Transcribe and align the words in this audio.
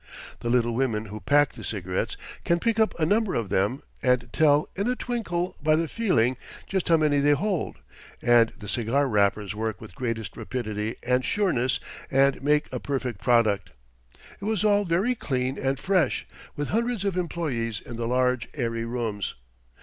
The 0.39 0.49
little 0.49 0.73
women 0.73 1.05
who 1.05 1.19
pack 1.19 1.53
the 1.53 1.63
cigarettes 1.63 2.17
can 2.43 2.59
pick 2.59 2.79
up 2.79 2.99
a 2.99 3.05
number 3.05 3.35
of 3.35 3.49
them 3.49 3.83
and 4.01 4.33
tell 4.33 4.67
in 4.75 4.87
a 4.87 4.95
twinkle 4.95 5.55
by 5.61 5.75
the 5.75 5.87
feeling 5.87 6.37
just 6.65 6.87
how 6.87 6.97
many 6.97 7.19
they 7.19 7.33
hold, 7.33 7.75
and 8.19 8.49
the 8.57 8.67
cigar 8.67 9.07
wrappers 9.07 9.53
work 9.53 9.79
with 9.79 9.93
greatest 9.93 10.35
rapidity 10.35 10.95
and 11.03 11.23
sureness 11.23 11.79
and 12.09 12.41
make 12.41 12.67
a 12.71 12.79
perfect 12.79 13.21
product. 13.21 13.73
It 14.41 14.45
was 14.45 14.63
all 14.63 14.85
very 14.85 15.13
clean 15.13 15.59
and 15.59 15.77
fresh, 15.77 16.25
with 16.55 16.69
hundreds 16.69 17.05
of 17.05 17.15
employees 17.15 17.79
in 17.79 17.95
the 17.97 18.07
large, 18.07 18.47
airy 18.55 18.85
rooms. 18.85 19.35